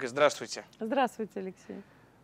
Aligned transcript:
Ольга, 0.00 0.08
здравствуйте. 0.08 0.64
Здравствуйте, 0.80 1.40
Алексей. 1.40 1.82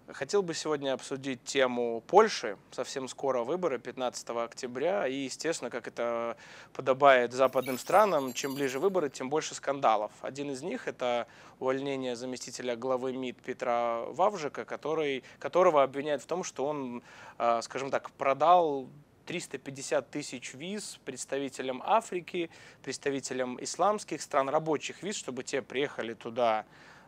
Хотел 0.09 0.43
бы 0.43 0.55
сегодня 0.55 0.95
обсудить 0.95 1.45
тему 1.45 2.03
Польши. 2.07 2.57
Совсем 2.71 3.07
скоро 3.07 3.45
выборы, 3.45 3.79
15 3.79 4.31
октября. 4.31 5.07
И, 5.07 5.25
естественно, 5.25 5.69
как 5.69 5.87
это 5.87 6.39
подобает 6.73 7.35
западным 7.35 7.77
странам, 7.77 8.33
чем 8.33 8.55
ближе 8.55 8.79
выборы, 8.79 9.11
тем 9.11 9.29
больше 9.29 9.55
скандалов. 9.55 10.11
Один 10.23 10.51
из 10.51 10.63
них– 10.63 10.87
это 10.89 11.27
увольнение 11.61 12.17
заместителя 12.17 12.77
главы 12.77 13.13
МИД 13.13 13.43
Петра 13.43 14.05
Вавжика, 14.07 14.65
который, 14.65 15.23
которого 15.39 15.83
обвиняют 15.83 16.23
в 16.23 16.27
том, 16.27 16.45
что 16.45 16.65
он, 16.65 17.03
а, 17.37 17.61
скажем 17.61 17.91
так, 17.91 18.11
продал 18.13 18.89
350 19.27 20.11
тысяч 20.11 20.55
виз 20.55 20.99
представителям 21.05 21.83
Африки, 21.85 22.49
представителям 22.83 23.63
исламских 23.63 24.23
стран, 24.23 24.49
рабочих 24.49 25.03
виз, 25.03 25.17
чтобы 25.17 25.43
те 25.43 25.61
приехали 25.61 26.15
туда 26.15 26.65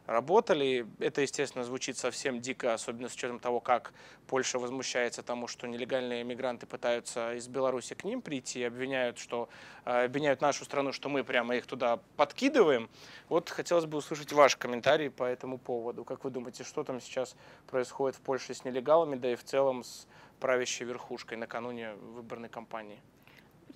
работали. 0.09 0.87
Это, 0.98 1.21
естественно, 1.21 1.65
звучит 1.65 1.98
совсем 1.98 2.41
дико, 2.41 2.73
особенно 2.73 3.11
с 3.11 3.15
учетом 3.15 3.39
того, 3.39 3.61
как 3.61 3.93
Польша 4.27 4.59
возмущается 4.59 5.23
тому, 5.23 5.47
что 5.47 5.69
нелегальные 5.69 6.25
мигранты 6.25 6.67
пытаются 6.67 7.34
из 7.34 7.47
Беларуси 7.47 7.95
к 7.95 8.05
ним 8.05 8.23
прийти, 8.23 8.65
обвиняют, 8.65 9.19
что, 9.19 9.51
э, 9.84 10.07
обвиняют 10.07 10.41
нашу 10.41 10.65
страну, 10.65 10.93
что 10.93 11.11
мы 11.11 11.25
прямо 11.25 11.57
их 11.57 11.67
туда 11.67 11.98
подкидываем. 12.17 12.89
Вот 13.29 13.51
хотелось 13.51 13.84
бы 13.84 13.98
услышать 13.98 14.33
ваш 14.33 14.57
комментарий 14.57 15.11
по 15.11 15.25
этому 15.25 15.59
поводу. 15.59 16.05
Как 16.05 16.25
вы 16.25 16.31
думаете, 16.31 16.65
что 16.65 16.84
там 16.84 17.01
сейчас 17.03 17.37
происходит 17.67 18.17
в 18.17 18.23
Польше 18.23 18.55
с 18.55 18.65
нелегалами, 18.65 19.17
да 19.17 19.33
и 19.33 19.37
в 19.37 19.45
целом 19.45 19.84
с 19.84 20.06
правящей 20.41 20.87
верхушкой 20.87 21.37
накануне 21.37 21.93
выборной 21.93 22.48
кампании? 22.48 23.03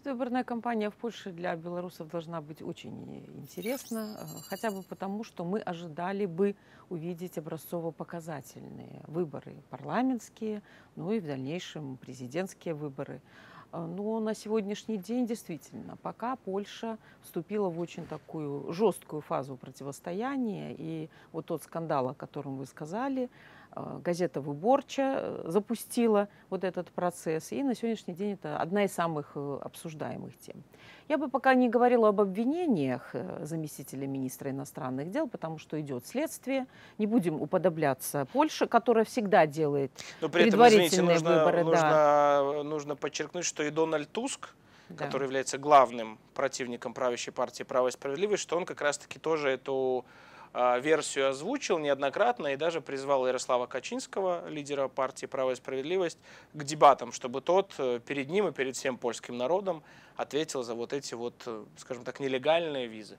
Предвыборная 0.02 0.42
кампания 0.42 0.90
в 0.90 0.96
Польше 0.96 1.30
для 1.30 1.54
белорусов 1.54 2.08
должна 2.08 2.40
быть 2.40 2.60
очень 2.60 3.24
интересна, 3.36 4.18
э, 4.18 4.24
хотя 4.48 4.72
бы 4.72 4.82
потому, 4.82 5.22
что 5.22 5.44
мы 5.44 5.60
ожидали 5.60 6.26
бы 6.26 6.56
увидеть 6.88 7.38
образцово-показательные 7.38 9.04
выборы 9.06 9.62
парламентские, 9.70 10.62
ну 10.96 11.12
и 11.12 11.20
в 11.20 11.26
дальнейшем 11.26 11.98
президентские 11.98 12.74
выборы. 12.74 13.20
Э, 13.70 13.86
но 13.86 14.18
на 14.18 14.34
сегодняшний 14.34 14.96
день 14.96 15.24
действительно, 15.24 15.96
пока 16.02 16.34
Польша 16.34 16.98
вступила 17.20 17.68
в 17.68 17.78
очень 17.78 18.04
такую 18.04 18.72
жесткую 18.72 19.22
фазу 19.22 19.56
противостояния, 19.56 20.74
и 20.76 21.10
вот 21.30 21.46
тот 21.46 21.62
скандал, 21.62 22.08
о 22.08 22.14
котором 22.14 22.56
вы 22.56 22.66
сказали, 22.66 23.26
Э, 23.26 23.61
газета 23.74 24.40
«Выборча» 24.40 25.18
э, 25.20 25.44
запустила 25.46 26.28
вот 26.50 26.64
этот 26.64 26.90
процесс, 26.90 27.52
и 27.52 27.62
на 27.62 27.74
сегодняшний 27.74 28.14
день 28.14 28.34
это 28.34 28.56
одна 28.58 28.84
из 28.84 28.92
самых 28.92 29.32
э, 29.34 29.58
обсуждаемых 29.62 30.36
тем. 30.38 30.62
Я 31.08 31.18
бы 31.18 31.28
пока 31.28 31.54
не 31.54 31.68
говорила 31.68 32.08
об 32.08 32.20
обвинениях 32.20 33.14
заместителя 33.40 34.06
министра 34.06 34.50
иностранных 34.50 35.10
дел, 35.10 35.28
потому 35.28 35.58
что 35.58 35.78
идет 35.80 36.06
следствие. 36.06 36.66
Не 36.96 37.06
будем 37.06 37.42
уподобляться 37.42 38.26
Польше, 38.32 38.66
которая 38.66 39.04
всегда 39.04 39.46
делает 39.46 39.90
Но 40.20 40.28
при 40.28 40.42
этом, 40.42 40.52
предварительные 40.52 40.88
извините, 40.88 41.12
нужно, 41.12 41.38
выборы. 41.38 41.64
Нужно, 41.64 41.80
да. 41.80 42.62
нужно 42.62 42.96
подчеркнуть, 42.96 43.44
что 43.44 43.62
и 43.62 43.70
Дональд 43.70 44.10
Туск, 44.10 44.54
да. 44.88 45.04
который 45.04 45.24
является 45.24 45.58
главным 45.58 46.18
противником 46.34 46.94
правящей 46.94 47.32
партии 47.32 47.64
«Право 47.64 47.88
и 47.88 47.90
справедливость», 47.90 48.42
что 48.42 48.56
он 48.56 48.64
как 48.64 48.80
раз-таки 48.80 49.18
тоже 49.18 49.50
эту 49.50 50.04
версию 50.54 51.30
озвучил 51.30 51.78
неоднократно 51.78 52.48
и 52.48 52.56
даже 52.56 52.80
призвал 52.80 53.26
Ярослава 53.26 53.66
Качинского, 53.66 54.48
лидера 54.48 54.88
партии 54.88 55.26
«Право 55.26 55.52
и 55.52 55.54
справедливость», 55.54 56.18
к 56.52 56.64
дебатам, 56.64 57.12
чтобы 57.12 57.40
тот 57.40 57.72
э, 57.78 58.00
перед 58.04 58.28
ним 58.28 58.48
и 58.48 58.52
перед 58.52 58.76
всем 58.76 58.98
польским 58.98 59.38
народом 59.38 59.82
ответил 60.16 60.62
за 60.62 60.74
вот 60.74 60.92
эти 60.92 61.14
вот, 61.14 61.42
э, 61.46 61.64
скажем 61.78 62.04
так, 62.04 62.20
нелегальные 62.20 62.86
визы. 62.86 63.18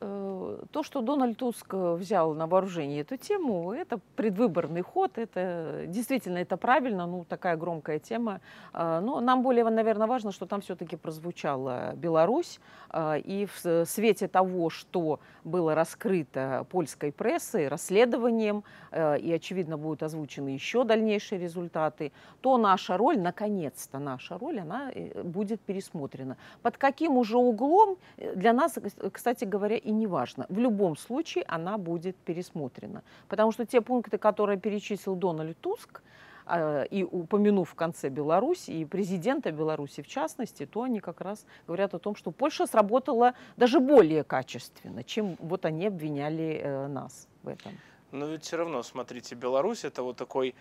Э, 0.00 0.58
то, 0.70 0.82
что 0.82 1.00
Дональд 1.02 1.38
Туск 1.38 1.72
взял 1.72 2.34
на 2.34 2.46
вооружение 2.46 3.00
эту 3.00 3.16
тему, 3.16 3.72
это 3.72 4.00
предвыборный 4.16 4.82
ход, 4.82 5.18
это 5.18 5.84
действительно 5.86 6.38
это 6.38 6.56
правильно, 6.56 7.06
ну 7.06 7.24
такая 7.24 7.56
громкая 7.56 7.98
тема. 7.98 8.40
А, 8.72 9.00
но 9.00 9.20
нам 9.20 9.42
более, 9.42 9.64
наверное, 9.64 10.06
важно, 10.06 10.32
что 10.32 10.46
там 10.46 10.60
все-таки 10.60 10.96
прозвучала 10.96 11.92
Беларусь, 11.94 12.60
и 12.96 13.46
в 13.54 13.84
свете 13.84 14.28
того, 14.28 14.70
что 14.70 15.20
было 15.44 15.74
раскрыто 15.74 16.66
польской 16.70 17.12
прессой, 17.12 17.68
расследованием, 17.68 18.64
э, 18.90 19.18
и, 19.18 19.32
очевидно, 19.32 19.76
будут 19.76 20.02
озвучены 20.02 20.50
еще 20.50 20.84
дальнейшие 20.84 21.38
результаты, 21.38 22.12
то 22.40 22.56
наша 22.56 22.96
роль, 22.96 23.18
наконец-то 23.18 23.98
наша 23.98 24.38
роль, 24.38 24.60
она 24.60 24.90
э, 24.94 25.22
будет 25.22 25.60
пересмотрена. 25.60 26.36
Под 26.62 26.78
каким 26.78 27.16
уже 27.16 27.36
углом 27.36 27.98
для 28.16 28.52
нас, 28.52 28.78
кстати 29.12 29.44
говоря, 29.44 29.67
говоря, 29.68 29.76
и 29.76 29.90
не 29.92 30.06
важно. 30.06 30.46
В 30.48 30.58
любом 30.58 30.96
случае 30.96 31.44
она 31.48 31.78
будет 31.78 32.16
пересмотрена. 32.16 33.02
Потому 33.28 33.52
что 33.52 33.64
те 33.66 33.80
пункты, 33.80 34.18
которые 34.18 34.58
перечислил 34.58 35.14
Дональд 35.14 35.58
Туск, 35.60 36.02
а, 36.46 36.82
и 36.84 37.04
упомянув 37.04 37.68
в 37.68 37.74
конце 37.74 38.08
Беларусь 38.08 38.68
и 38.68 38.84
президента 38.86 39.52
Беларуси 39.52 40.02
в 40.02 40.06
частности, 40.06 40.66
то 40.66 40.82
они 40.82 41.00
как 41.00 41.20
раз 41.20 41.44
говорят 41.66 41.94
о 41.94 41.98
том, 41.98 42.16
что 42.16 42.30
Польша 42.30 42.66
сработала 42.66 43.34
даже 43.56 43.80
более 43.80 44.24
качественно, 44.24 45.04
чем 45.04 45.36
вот 45.40 45.66
они 45.66 45.88
обвиняли 45.88 46.60
э, 46.62 46.86
нас 46.88 47.28
в 47.42 47.48
этом. 47.48 47.72
Но 48.12 48.26
ведь 48.26 48.44
все 48.44 48.56
равно, 48.56 48.82
смотрите, 48.82 49.34
Беларусь 49.34 49.84
это 49.84 50.02
вот 50.02 50.16
такой 50.16 50.54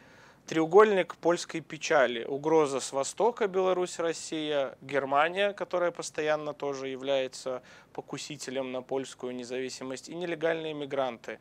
треугольник 0.48 1.16
польской 1.18 1.62
печали. 1.62 2.24
Угроза 2.24 2.80
с 2.80 2.94
востока, 2.94 3.48
Беларусь, 3.48 4.00
Россия, 4.00 4.78
Германия, 4.82 5.54
которая 5.54 5.92
постоянно 5.92 6.54
тоже 6.54 6.88
является 6.88 7.62
покусителем 7.94 8.72
на 8.72 8.82
польскую 8.82 9.36
независимость, 9.36 10.08
и 10.10 10.16
нелегальные 10.16 10.74
мигранты. 10.74 11.40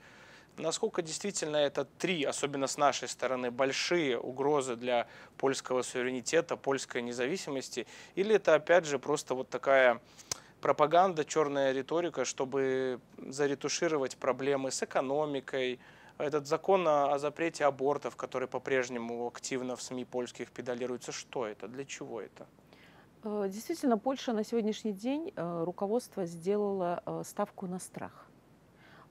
Насколько 0.59 1.03
действительно 1.03 1.59
это 1.59 1.85
три, 1.85 2.25
особенно 2.25 2.67
с 2.67 2.79
нашей 2.79 3.09
стороны, 3.09 3.51
большие 3.51 4.19
угрозы 4.19 4.75
для 4.75 5.07
польского 5.37 5.83
суверенитета, 5.83 6.57
польской 6.57 7.03
независимости, 7.03 7.87
или 8.17 8.35
это 8.35 8.55
опять 8.55 8.87
же 8.87 8.99
просто 8.99 9.35
вот 9.35 9.49
такая 9.51 10.01
пропаганда, 10.61 11.25
черная 11.25 11.73
риторика, 11.73 12.25
чтобы 12.25 13.01
заретушировать 13.19 14.17
проблемы 14.17 14.73
с 14.73 14.83
экономикой, 14.83 15.79
этот 16.19 16.47
закон 16.47 16.87
о 16.89 17.19
запрете 17.19 17.65
абортов, 17.65 18.17
который 18.17 18.49
по-прежнему 18.49 19.27
активно 19.27 19.77
в 19.77 19.83
СМИ 19.83 20.05
польских 20.05 20.51
педалируется, 20.51 21.13
что 21.13 21.47
это, 21.47 21.69
для 21.69 21.85
чего 21.85 22.21
это? 22.21 22.47
Э, 23.27 23.49
действительно, 23.49 23.99
Польша 23.99 24.33
на 24.33 24.45
сегодняшний 24.45 24.93
день 24.93 25.33
э, 25.35 25.65
руководство 25.65 26.27
сделало 26.27 27.03
э, 27.05 27.23
ставку 27.25 27.67
на 27.67 27.79
страх. 27.79 28.27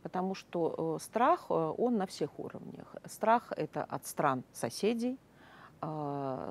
Потому 0.04 0.36
что 0.36 1.00
страх, 1.00 1.50
он 1.50 1.98
на 1.98 2.06
всех 2.06 2.40
уровнях. 2.40 2.96
Страх– 3.06 3.52
это 3.58 3.84
от 3.84 4.06
стран 4.06 4.44
соседей, 4.54 5.18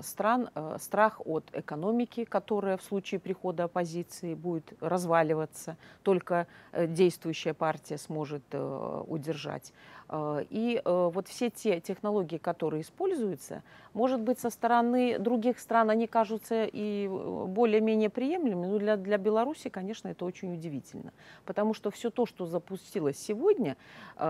стран, 0.02 0.50
страх 0.80 1.20
от 1.24 1.44
экономики, 1.52 2.24
которая 2.24 2.76
в 2.76 2.82
случае 2.82 3.20
прихода 3.20 3.64
оппозиции 3.64 4.34
будет 4.34 4.72
разваливаться, 4.80 5.76
только 6.02 6.48
действующая 6.72 7.54
партия 7.54 7.96
сможет 7.96 8.42
удержать. 8.52 9.72
Э, 10.08 10.44
и 10.50 10.80
э, 10.84 11.10
вот 11.12 11.28
все 11.28 11.50
те 11.50 11.80
технологии, 11.80 12.38
которые 12.38 12.82
используются, 12.82 13.62
может 13.92 14.20
быть, 14.20 14.38
со 14.38 14.50
стороны 14.50 15.18
других 15.18 15.58
стран 15.58 15.90
они 15.90 16.06
кажутся 16.06 16.64
и 16.64 17.06
э, 17.06 17.44
более-менее 17.46 18.10
приемлемыми, 18.10 18.66
но 18.66 18.78
для, 18.78 18.96
для 18.96 19.18
Беларуси, 19.18 19.68
конечно, 19.68 20.08
это 20.08 20.24
очень 20.24 20.52
удивительно. 20.52 21.12
Потому 21.44 21.74
что 21.74 21.90
все 21.90 22.10
то, 22.10 22.26
что 22.26 22.46
запустилось 22.46 23.18
сегодня, 23.18 23.76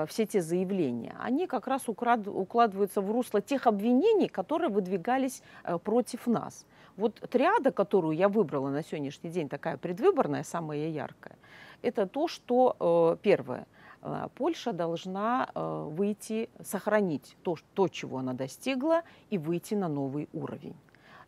все 0.09 0.27
те 0.27 0.41
заявления, 0.41 1.15
они 1.21 1.47
как 1.47 1.67
раз 1.67 1.89
украд, 1.89 2.27
укладываются 2.27 3.01
в 3.01 3.11
русло 3.11 3.41
тех 3.41 3.67
обвинений, 3.67 4.29
которые 4.29 4.71
выдвигались 4.71 5.43
против 5.83 6.27
нас. 6.27 6.67
Вот 6.97 7.15
триада, 7.31 7.73
которую 7.73 8.17
я 8.17 8.29
выбрала 8.29 8.69
на 8.69 8.83
сегодняшний 8.83 9.31
день, 9.31 9.49
такая 9.49 9.77
предвыборная, 9.77 10.45
самая 10.45 10.89
яркая, 10.89 11.37
это 11.83 12.07
то, 12.07 12.29
что 12.29 13.19
первое– 13.23 13.67
Польша 14.35 14.73
должна 14.73 15.49
э, 15.55 15.89
выйти, 15.91 16.51
сохранить 16.63 17.37
то, 17.43 17.57
то, 17.75 17.89
чего 17.89 18.19
она 18.19 18.35
достигла, 18.35 19.03
и 19.31 19.39
выйти 19.39 19.75
на 19.75 19.89
новый 19.89 20.29
уровень. 20.33 20.77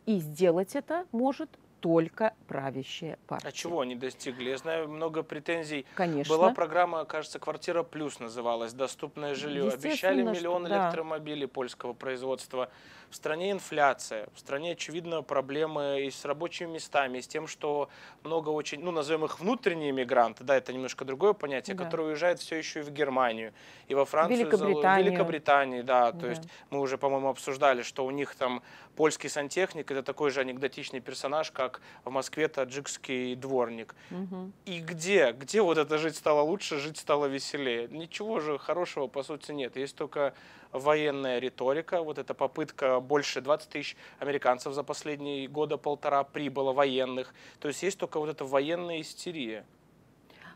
И 0.05 0.19
сделать 0.19 0.75
это 0.75 1.05
может 1.11 1.49
только 1.79 2.33
правящая 2.47 3.17
партия. 3.27 3.47
А 3.47 3.51
чего 3.51 3.81
они 3.81 3.95
достигли? 3.95 4.49
Я 4.49 4.57
знаю 4.57 4.87
много 4.87 5.23
претензий. 5.23 5.85
Конечно. 5.95 6.35
Была 6.35 6.53
программа, 6.53 7.05
кажется, 7.05 7.39
«Квартира 7.39 7.83
плюс» 7.83 8.19
называлась, 8.19 8.73
«Доступное 8.73 9.35
жилье». 9.35 9.69
Обещали 9.69 10.21
миллион 10.23 10.65
что, 10.65 10.75
электромобилей 10.75 11.47
да. 11.47 11.53
польского 11.53 11.93
производства. 11.93 12.69
В 13.09 13.15
стране 13.15 13.51
инфляция, 13.51 14.27
в 14.35 14.39
стране, 14.39 14.73
очевидно, 14.73 15.21
проблемы 15.21 16.01
и 16.01 16.11
с 16.11 16.25
рабочими 16.25 16.73
местами, 16.73 17.19
и 17.19 17.21
с 17.21 17.27
тем, 17.27 17.47
что 17.47 17.89
много 18.23 18.49
очень, 18.49 18.83
ну, 18.83 18.91
назовем 18.91 19.23
их 19.23 19.39
внутренние 19.39 19.93
мигранты, 19.93 20.43
да, 20.43 20.57
это 20.57 20.73
немножко 20.73 21.05
другое 21.05 21.31
понятие, 21.31 21.77
да. 21.77 21.85
которые 21.85 22.09
уезжают 22.09 22.41
все 22.41 22.57
еще 22.57 22.81
и 22.81 22.83
в 22.83 22.91
Германию, 22.91 23.53
и 23.87 23.95
во 23.95 24.03
Францию, 24.03 24.39
Великобританию. 24.39 25.11
Великобритании, 25.11 25.81
да, 25.83 26.11
то 26.11 26.19
да. 26.19 26.29
есть 26.29 26.43
мы 26.69 26.81
уже, 26.81 26.97
по-моему, 26.97 27.29
обсуждали, 27.29 27.81
что 27.81 28.05
у 28.05 28.11
них 28.11 28.35
там 28.35 28.61
польский 28.97 29.29
сантехник, 29.29 29.89
это 29.89 30.03
такой 30.03 30.31
же 30.31 30.41
анекдотичный 30.41 30.99
персонаж, 30.99 31.51
как 31.51 31.66
как 31.69 31.81
в 32.05 32.09
Москве 32.09 32.47
таджикский 32.47 33.35
дворник. 33.35 33.95
Мгм. 34.09 34.53
И 34.65 34.79
где? 34.79 35.31
Где 35.31 35.61
вот 35.61 35.77
это 35.77 35.97
жить 35.97 36.15
стало 36.15 36.41
лучше, 36.41 36.79
жить 36.79 36.97
стало 36.97 37.25
веселее? 37.25 37.87
Ничего 37.89 38.39
же 38.39 38.57
хорошего, 38.57 39.07
по 39.07 39.23
сути, 39.23 39.51
нет. 39.51 39.75
Есть 39.75 39.95
только 39.95 40.33
военная 40.71 41.39
риторика, 41.39 42.01
вот 42.01 42.17
эта 42.17 42.33
попытка, 42.33 42.99
больше 42.99 43.41
20 43.41 43.69
тысяч 43.69 43.97
американцев 44.19 44.73
за 44.73 44.83
последние 44.83 45.47
года 45.47 45.77
полтора 45.77 46.23
прибыло 46.23 46.73
военных. 46.73 47.33
То 47.59 47.67
есть 47.67 47.83
есть 47.83 47.97
только 47.99 48.19
вот 48.19 48.29
эта 48.29 48.45
военная 48.45 49.01
истерия. 49.01 49.65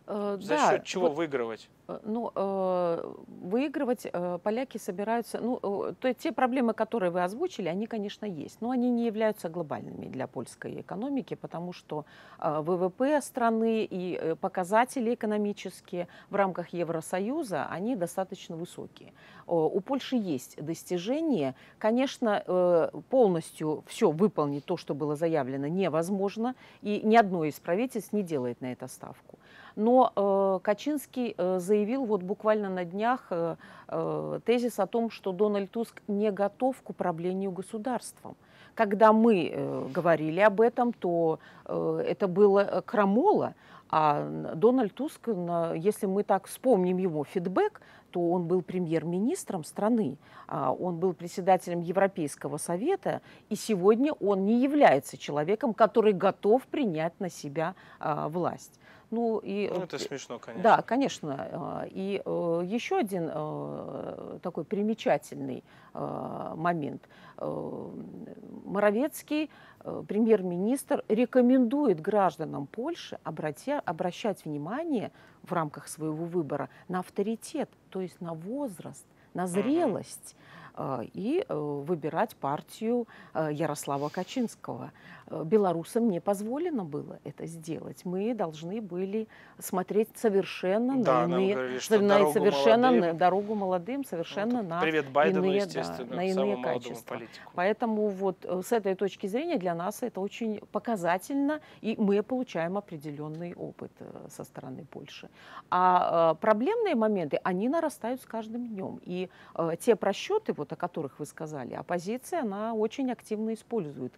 Э, 0.07 0.37
За 0.41 0.49
да, 0.49 0.71
счет 0.71 0.85
чего 0.85 1.07
вот, 1.07 1.15
выигрывать? 1.15 1.69
Э, 1.91 1.99
ну, 2.03 2.31
э, 2.33 3.13
выигрывать 3.27 4.07
э, 4.11 4.39
поляки 4.43 4.77
собираются, 4.77 5.39
ну, 5.39 5.59
то 5.99 6.13
те 6.13 6.31
проблемы, 6.31 6.73
которые 6.73 7.11
вы 7.11 7.23
озвучили, 7.23 7.67
они, 7.67 7.87
конечно, 7.87 8.25
есть, 8.25 8.61
но 8.61 8.71
они 8.71 8.89
не 8.89 9.05
являются 9.05 9.49
глобальными 9.49 10.07
для 10.07 10.27
польской 10.27 10.81
экономики, 10.81 11.35
потому 11.35 11.73
что 11.73 12.05
ВВП 12.39 13.21
страны 13.21 13.87
и 13.89 14.35
показатели 14.39 15.13
экономические 15.13 16.07
в 16.29 16.35
рамках 16.35 16.69
Евросоюза, 16.69 17.67
они 17.69 17.95
достаточно 17.95 18.55
высокие. 18.55 19.13
У 19.47 19.79
Польши 19.81 20.15
есть 20.15 20.63
достижения. 20.63 21.55
Конечно, 21.77 22.91
полностью 23.09 23.83
все 23.87 24.11
выполнить 24.11 24.65
то, 24.65 24.77
что 24.77 24.95
было 24.95 25.15
заявлено, 25.15 25.67
невозможно, 25.67 26.55
и 26.81 27.01
ни 27.03 27.15
одно 27.15 27.43
из 27.43 27.59
правительств 27.59 28.13
не 28.13 28.23
делает 28.23 28.61
на 28.61 28.71
это 28.71 28.87
ставку. 28.87 29.37
Но 29.75 30.59
Качинский 30.63 31.35
э, 31.37 31.59
заявил 31.81 32.05
вот 32.05 32.21
буквально 32.21 32.69
на 32.69 32.85
днях 32.85 33.27
э, 33.31 33.55
э, 33.87 34.39
тезис 34.45 34.79
о 34.79 34.85
том, 34.85 35.09
что 35.09 35.31
Дональд 35.31 35.71
Туск 35.71 36.01
не 36.07 36.31
готов 36.31 36.75
к 36.83 36.89
управлению 36.91 37.51
государством. 37.51 38.35
Когда 38.75 39.11
мы 39.11 39.49
э, 39.51 39.87
говорили 39.93 40.39
об 40.41 40.61
этом, 40.61 40.93
то 40.93 41.39
это 41.65 42.27
было 42.27 42.83
крамола, 42.85 43.53
а 43.89 44.25
Дональд 44.55 44.93
Туск, 44.93 45.27
если 45.75 46.05
мы 46.05 46.23
так 46.23 46.47
вспомним 46.47 46.97
его 46.97 47.23
фидбэк, 47.23 47.81
то 48.11 48.31
он 48.31 48.43
был 48.43 48.61
премьер-министром 48.61 49.63
страны, 49.63 50.17
а, 50.47 50.71
он 50.71 50.97
был 50.97 51.13
председателем 51.13 51.81
Европейского 51.81 52.57
совета, 52.57 53.21
и 53.49 53.55
сегодня 53.55 54.13
он 54.13 54.45
не 54.45 54.61
является 54.61 55.17
человеком, 55.17 55.73
который 55.73 56.13
готов 56.13 56.63
принять 56.63 57.19
на 57.19 57.29
себя 57.29 57.73
а, 57.99 58.27
власть. 58.27 58.79
Ну, 59.11 59.39
и, 59.39 59.69
Ну, 59.73 59.81
э, 59.81 59.83
это 59.83 59.99
смешно, 59.99 60.39
конечно. 60.39 60.63
да, 60.63 60.81
конечно. 60.81 61.35
А, 61.51 61.85
И 61.89 62.21
э, 62.25 62.61
еще 62.65 62.97
один 62.97 63.29
э, 63.33 64.39
такой 64.41 64.63
примечательный 64.63 65.63
э, 65.93 66.53
момент. 66.55 67.07
Э, 67.37 67.89
Моровецкий, 68.65 69.49
премьер-министр, 70.07 71.03
рекомендует 71.09 71.99
гражданам 72.01 72.67
Польши 72.67 73.17
обратя- 73.23 73.81
обращать 73.85 74.45
внимание 74.45 75.11
в 75.43 75.51
рамках 75.53 75.87
своего 75.87 76.25
выбора 76.25 76.69
на 76.87 76.99
авторитет, 76.99 77.69
то 77.89 77.99
есть 78.01 78.21
на 78.21 78.33
возраст, 78.33 79.05
на 79.33 79.47
зрелость 79.47 80.35
э, 80.75 80.99
и 81.13 81.43
э, 81.47 81.53
выбирать 81.55 82.35
партию 82.35 83.07
Ярослава 83.33 84.09
Качинского. 84.09 84.91
Э, 85.31 85.43
Белорусам 85.45 86.09
не 86.09 86.19
позволено 86.19 86.83
было 86.83 87.19
это 87.23 87.45
сделать. 87.45 88.03
Мы 88.03 88.33
должны 88.33 88.81
были 88.81 89.27
смотреть 89.59 90.09
совершенно 90.15 91.01
Да, 91.01 91.25
на 91.25 91.35
иные, 91.35 91.55
говорили, 91.55 91.79
на 91.89 92.07
дорогу 92.17 92.33
совершенно 92.33 92.87
молодым. 92.87 93.01
на 93.01 93.13
дорогу 93.13 93.55
молодым, 93.55 94.05
совершенно 94.05 94.57
Вот. 94.59 94.67
на 94.69 94.81
Привет 94.81 95.09
Байдену, 95.09 95.45
иные, 95.45 95.65
да, 95.65 95.97
на 96.09 96.25
иные 96.27 96.61
качества. 96.63 97.15
политику. 97.15 97.51
Поэтому 97.55 98.07
вот 98.09 98.43
э, 98.43 98.61
с 98.65 98.71
этой 98.73 98.95
точки 98.95 99.27
зрения 99.27 99.57
для 99.57 99.73
нас 99.73 100.03
это 100.03 100.19
очень 100.19 100.59
показательно, 100.71 101.61
и 101.79 101.95
мы 101.97 102.21
получаем 102.23 102.77
определенный 102.77 103.53
опыт 103.55 103.91
э, 103.99 104.27
со 104.29 104.43
стороны 104.43 104.85
Польши. 104.91 105.29
А 105.69 106.35
проблемные 106.35 106.95
моменты, 106.95 107.39
они 107.43 107.69
нарастают 107.69 108.21
с 108.21 108.25
каждым 108.25 108.67
днем. 108.67 108.99
И 109.03 109.29
те 109.79 109.95
просчеты, 109.95 110.53
вот, 110.53 110.73
о 110.73 110.75
которых 110.75 111.19
вы 111.19 111.25
сказали, 111.25 111.73
оппозиция, 111.73 112.41
она 112.41 112.73
очень 112.73 113.11
активно 113.11 113.53
использует 113.53 114.13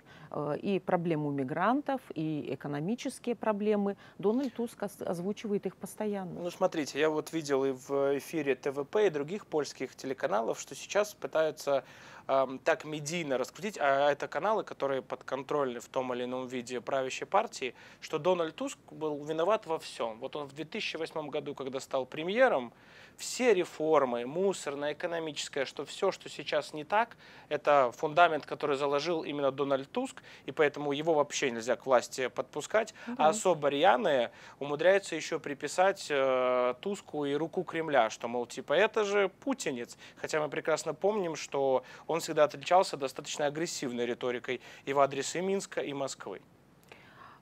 и 0.61 0.81
проблему 1.03 1.31
мигрантов, 1.31 1.99
и 2.15 2.53
экономические 2.53 3.35
проблемы. 3.35 3.97
Дональд 4.19 4.53
Туск 4.53 4.83
озвучивает 5.01 5.65
их 5.65 5.75
постоянно. 5.75 6.39
Ну, 6.41 6.49
смотрите, 6.49 6.97
я 6.97 7.09
вот 7.09 7.33
видел 7.33 7.65
и 7.65 7.71
в 7.71 8.17
эфире 8.19 8.55
ТВП, 8.55 9.07
и 9.07 9.09
других 9.09 9.45
польских 9.45 9.95
телеканалов, 9.95 10.61
что 10.61 10.75
сейчас 10.75 11.13
пытаются 11.13 11.83
так 12.25 12.85
медийно 12.85 13.37
раскрутить, 13.37 13.77
а 13.79 14.11
это 14.11 14.27
каналы, 14.27 14.63
которые 14.63 15.01
подконтрольны 15.01 15.79
в 15.79 15.87
том 15.87 16.13
или 16.13 16.23
ином 16.23 16.47
виде 16.47 16.79
правящей 16.81 17.27
партии, 17.27 17.75
что 18.01 18.17
Дональд 18.17 18.55
Туск 18.55 18.77
был 18.91 19.23
виноват 19.23 19.65
во 19.65 19.79
всем. 19.79 20.19
Вот 20.19 20.35
он 20.35 20.47
в 20.47 20.53
2008 20.53 21.29
году, 21.29 21.53
когда 21.53 21.79
стал 21.79 22.05
премьером, 22.05 22.73
все 23.17 23.53
реформы, 23.53 24.25
мусорная, 24.25 24.93
экономическая, 24.93 25.65
что 25.65 25.85
все, 25.85 26.11
что 26.11 26.29
сейчас 26.29 26.73
не 26.73 26.83
так, 26.83 27.15
это 27.49 27.91
фундамент, 27.97 28.45
который 28.45 28.75
заложил 28.75 29.23
именно 29.23 29.51
Дональд 29.51 29.91
Туск, 29.91 30.21
и 30.45 30.51
поэтому 30.51 30.91
его 30.91 31.13
вообще 31.13 31.51
нельзя 31.51 31.75
к 31.75 31.85
власти 31.85 32.27
подпускать. 32.27 32.93
Да. 33.07 33.27
А 33.27 33.29
особо 33.29 33.69
рьяные 33.69 34.31
умудряются 34.59 35.15
еще 35.15 35.39
приписать 35.39 36.07
э, 36.09 36.73
Туску 36.81 37.25
и 37.25 37.33
руку 37.33 37.63
Кремля, 37.63 38.09
что, 38.09 38.27
мол, 38.27 38.45
типа, 38.45 38.73
это 38.73 39.03
же 39.03 39.29
путинец. 39.43 39.97
Хотя 40.15 40.41
мы 40.41 40.49
прекрасно 40.49 40.93
помним, 40.93 41.35
что 41.35 41.83
он 42.07 42.12
всегда 42.19 42.43
отличался 42.45 42.97
достаточно 42.97 43.45
агрессивной 43.45 44.05
риторикой 44.05 44.61
и 44.85 44.93
в 44.93 44.99
адрес 44.99 45.35
и 45.35 45.41
Минска, 45.41 45.81
и 45.81 45.93
Москвы. 45.93 46.41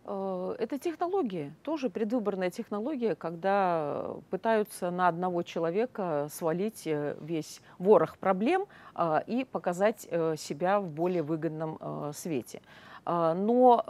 Э, 0.06 0.56
Это 0.60 0.78
технология, 0.80 1.54
тоже 1.64 1.90
предвыборная 1.90 2.50
технология, 2.50 3.16
когда 3.16 4.04
э, 4.04 4.22
пытаются 4.30 4.92
на 4.92 5.08
одного 5.08 5.44
человека 5.44 6.28
свалить 6.32 6.88
э, 6.88 7.16
весь 7.22 7.62
ворох 7.78 8.18
проблем 8.18 8.66
а, 8.96 9.24
и 9.28 9.46
показать 9.46 10.08
э, 10.10 10.36
себя 10.38 10.80
в 10.80 10.90
более 10.90 11.24
выгодном 11.24 11.78
э, 11.80 12.12
свете. 12.16 12.62
А, 13.04 13.34
Но 13.34 13.84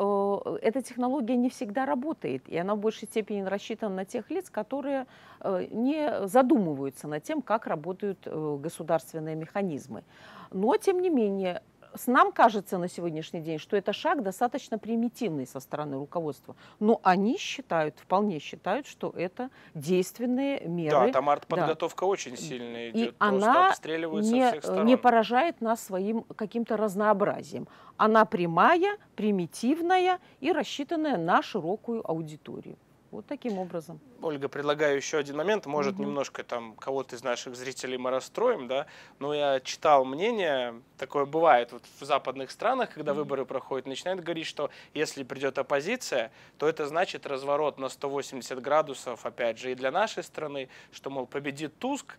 э, 0.52 0.58
эта 0.62 0.82
технология 0.82 1.36
не 1.36 1.50
всегда 1.50 1.86
работает, 1.86 2.48
и 2.48 2.58
она 2.58 2.76
в 2.76 2.80
большей 2.80 3.08
степени 3.08 3.42
рассчитана 3.42 3.96
на 3.96 4.06
тех 4.06 4.30
лиц, 4.32 4.50
которые 4.50 5.06
э, 5.42 5.68
не 5.72 6.28
задумываются 6.28 7.08
над 7.08 7.24
тем, 7.24 7.42
как 7.42 7.68
работают 7.68 8.20
э, 8.26 8.58
государственные 8.62 9.36
механизмы. 9.36 10.04
Но, 10.52 10.78
тем 10.78 11.02
не 11.02 11.10
менее, 11.10 11.62
нам 12.08 12.32
кажется 12.32 12.78
на 12.78 12.88
сегодняшний 12.88 13.42
день, 13.42 13.60
что 13.60 13.78
это 13.78 13.94
шаг 13.94 14.24
достаточно 14.24 14.78
примитивный 14.78 15.46
со 15.46 15.60
стороны 15.60 15.98
руководства. 15.98 16.56
Но 16.80 17.00
они 17.04 17.38
считают, 17.38 18.00
вполне 18.00 18.40
считают, 18.40 18.88
что 18.88 19.14
это 19.16 19.50
действенные 19.74 20.68
меры. 20.68 21.08
Да, 21.08 21.12
там 21.12 21.30
артподготовка 21.30 22.04
очень 22.04 22.38
сильная 22.38 22.90
И 22.90 22.92
идет, 22.92 23.16
что 23.16 23.26
она 23.26 23.70
обстреливают 23.70 24.26
со 24.26 24.34
не, 24.34 24.48
всех 24.50 24.64
сторон. 24.64 24.86
не 24.86 24.98
поражает 24.98 25.62
нас 25.62 25.84
своим 25.84 26.24
каким-то 26.24 26.78
разнообразием. 26.78 27.68
Она 27.98 28.26
прямая, 28.26 28.98
примитивная 29.16 30.20
и 30.40 30.52
рассчитанная 30.52 31.18
на 31.18 31.42
широкую 31.42 32.10
аудиторию. 32.10 32.78
Вот 33.12 33.26
таким 33.26 33.60
образом. 33.60 34.00
Ольга, 34.22 34.48
предлагаю 34.48 34.96
еще 34.96 35.18
один 35.18 35.36
момент. 35.36 35.66
Может, 35.66 35.96
Мгм. 35.96 36.06
немножко 36.08 36.44
там 36.44 36.76
кого-то 36.76 37.16
из 37.18 37.24
наших 37.24 37.56
зрителей 37.56 37.98
мы 37.98 38.10
расстроим, 38.10 38.68
да, 38.68 38.86
но 39.20 39.34
я 39.34 39.60
читал 39.60 40.06
мнение, 40.06 40.82
такое 40.98 41.26
бывает 41.26 41.74
вот 41.74 41.84
в 42.00 42.06
западных 42.06 42.52
странах, 42.52 42.94
когда 42.94 43.12
Мгм. 43.12 43.24
выборы 43.24 43.46
проходят, 43.46 43.86
начинают 43.86 44.22
говорить, 44.22 44.48
что 44.48 44.70
если 44.94 45.24
придет 45.24 45.58
оппозиция, 45.58 46.32
то 46.58 46.70
это 46.70 46.88
значит 46.88 47.26
разворот 47.28 47.78
на 47.80 47.90
180 47.90 48.62
градусов, 48.62 49.26
опять 49.26 49.58
же, 49.60 49.72
и 49.72 49.76
для 49.76 49.92
нашей 49.92 50.24
страны, 50.24 50.70
что, 50.94 51.10
мол, 51.10 51.26
победит 51.26 51.78
Туск, 51.80 52.18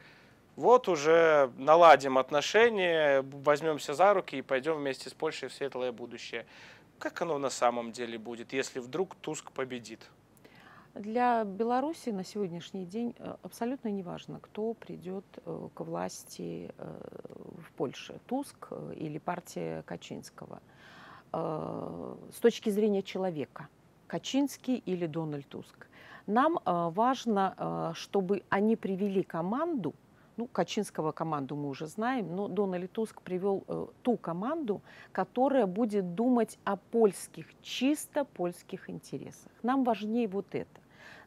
вот 0.56 0.88
уже 0.88 1.50
наладим 1.56 2.18
отношения, 2.18 3.22
возьмемся 3.22 3.94
за 3.94 4.12
руки 4.12 4.36
и 4.36 4.42
пойдем 4.42 4.76
вместе 4.76 5.08
с 5.08 5.14
Польшей 5.14 5.48
в 5.48 5.54
светлое 5.54 5.92
будущее. 5.92 6.44
Как 6.98 7.22
оно 7.22 7.38
на 7.38 7.48
самом 7.50 7.92
деле 7.92 8.18
будет, 8.18 8.52
если 8.52 8.78
вдруг 8.80 9.14
Туск 9.14 9.52
победит? 9.52 10.10
Для 10.94 11.44
Беларуси 11.44 12.10
на 12.10 12.22
сегодняшний 12.22 12.84
день 12.84 13.14
э, 13.18 13.36
абсолютно 13.42 13.88
неважно, 13.88 14.38
кто 14.40 14.74
придет 14.74 15.24
э, 15.36 15.68
к 15.72 15.80
власти 15.80 16.70
э, 16.76 17.00
в 17.62 17.72
Польше, 17.78 18.20
Туск 18.26 18.72
или 18.94 19.18
партия 19.18 19.82
Качинского. 19.82 20.60
С 21.32 22.40
точки 22.42 22.68
зрения 22.68 23.02
человека, 23.02 23.68
Качинский 24.06 24.82
или 24.84 25.06
Дональд 25.06 25.48
Туск, 25.48 25.86
нам 26.26 26.58
важно, 26.64 27.94
чтобы 27.94 28.42
они 28.50 28.76
привели 28.76 29.22
команду, 29.22 29.94
ну, 30.36 30.46
Качинского 30.46 31.12
команду 31.12 31.56
мы 31.56 31.70
уже 31.70 31.86
знаем, 31.86 32.36
но 32.36 32.48
Дональд 32.48 32.92
Туск 32.92 33.22
привел 33.22 33.64
ту 34.02 34.18
команду, 34.18 34.82
которая 35.10 35.64
будет 35.64 36.14
думать 36.14 36.58
о 36.64 36.76
польских, 36.76 37.46
чисто 37.62 38.26
польских 38.26 38.90
интересах. 38.90 39.50
Нам 39.62 39.84
важнее 39.84 40.28
вот 40.28 40.54
это. 40.54 40.81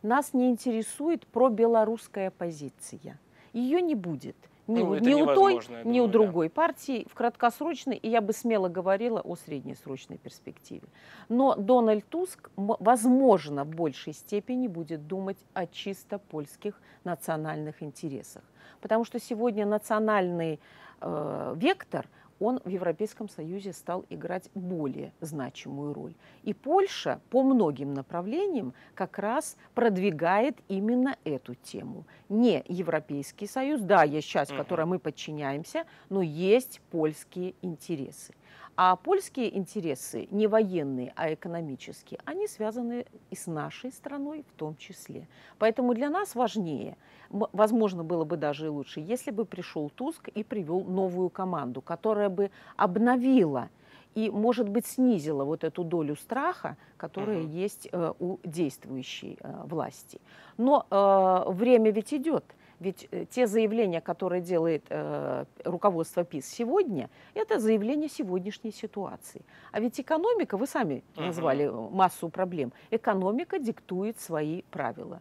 Нас 0.05 0.35
не 0.35 0.51
интересует 0.51 1.25
пробелорусская 1.25 2.29
позиция. 2.29 3.19
Ее 3.53 3.81
не 3.81 3.95
будет 3.95 4.35
ни, 4.67 4.79
Ну, 4.79 4.95
ни 4.99 5.15
у 5.15 5.25
той, 5.25 5.59
я 5.67 5.83
ни 5.83 5.99
у 5.99 6.03
думаю, 6.03 6.07
да. 6.07 6.11
другой 6.11 6.49
партии 6.51 7.07
в 7.09 7.15
краткосрочной, 7.15 7.97
и 7.97 8.07
я 8.07 8.21
бы 8.21 8.31
смело 8.31 8.69
говорила 8.69 9.19
о 9.19 9.35
среднесрочной 9.35 10.17
перспективе. 10.19 10.87
Но 11.27 11.55
Дональд 11.55 12.05
Туск, 12.07 12.51
возможно, 12.55 13.63
в 13.63 13.69
большей 13.69 14.13
степени 14.13 14.67
будет 14.67 15.07
думать 15.07 15.37
о 15.55 15.65
чисто 15.65 16.19
польских 16.19 16.79
национальных 17.03 17.81
интересах. 17.81 18.43
Потому 18.81 19.05
что 19.05 19.19
сегодня 19.19 19.65
национальный 19.65 20.59
э, 21.01 21.53
вектор, 21.57 22.07
он 22.39 22.59
в 22.63 22.69
Европейском 22.69 23.29
Союзе 23.29 23.73
стал 23.73 24.05
играть 24.09 24.49
более 24.53 25.13
значимую 25.21 25.93
роль. 25.93 26.15
И 26.43 26.53
Польша 26.53 27.21
по 27.29 27.43
многим 27.43 27.93
направлениям 27.93 28.73
как 28.93 29.19
раз 29.19 29.57
продвигает 29.73 30.57
именно 30.67 31.17
эту 31.23 31.55
тему. 31.55 32.05
Не 32.29 32.63
Европейский 32.67 33.47
Союз, 33.47 33.81
да, 33.81 34.03
есть 34.03 34.27
часть, 34.27 34.55
которой 34.55 34.85
мы 34.85 34.99
подчиняемся, 34.99 35.85
но 36.09 36.21
есть 36.21 36.81
польские 36.91 37.55
интересы. 37.61 38.33
А 38.77 38.97
польские 38.97 39.57
интересы 39.57 40.27
не 40.31 40.47
военные, 40.47 41.13
а 41.15 41.33
экономические, 41.33 42.19
они 42.25 42.45
связаны 42.47 43.05
и 43.29 43.35
с 43.35 43.47
нашей 43.47 43.91
страной 43.91 44.43
в 44.49 44.59
том 44.59 44.75
числе. 44.75 45.27
Поэтому 45.59 45.93
для 45.93 46.09
нас 46.09 46.35
важнее, 46.35 46.97
возможно, 47.29 48.03
было 48.03 48.25
бы 48.25 48.35
даже 48.35 48.65
и 48.65 48.69
лучше, 48.69 48.99
если 48.99 49.31
бы 49.31 49.45
пришел 49.45 49.89
Туск 49.89 50.27
и 50.27 50.43
привел 50.43 50.81
новую 50.81 51.29
команду, 51.29 51.81
которая 51.81 52.27
бы 52.29 52.51
обновила 52.75 53.69
и, 54.13 54.29
может 54.29 54.67
быть, 54.67 54.85
снизила 54.85 55.45
вот 55.45 55.63
эту 55.63 55.85
долю 55.85 56.17
страха, 56.17 56.75
которая 56.97 57.43
Мгм. 57.43 57.51
есть 57.51 57.87
э, 57.91 58.13
у 58.19 58.39
действующей 58.43 59.37
э, 59.39 59.63
власти. 59.65 60.19
Но 60.57 60.85
э, 60.89 61.51
время 61.51 61.91
ведь 61.91 62.13
идет. 62.13 62.43
Ведь 62.85 63.07
э, 63.11 63.25
те 63.31 63.47
заявления, 63.47 63.99
которые 63.99 64.41
делает 64.41 64.85
э, 64.89 65.45
руководство 65.63 66.23
ПИС 66.23 66.45
сегодня, 66.45 67.09
это 67.33 67.59
заявление 67.59 68.09
сегодняшней 68.09 68.71
ситуации. 68.71 69.41
А 69.71 69.79
ведь 69.79 69.99
экономика, 69.99 70.55
вы 70.55 70.67
сами 70.67 71.03
назвали 71.17 71.65
э, 71.65 71.89
массу 71.91 72.29
проблем, 72.29 72.71
экономика 72.91 73.57
диктует 73.57 74.19
свои 74.19 74.61
правила. 74.69 75.19